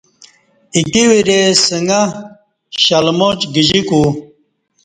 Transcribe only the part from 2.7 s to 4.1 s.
شلماچ گجیکو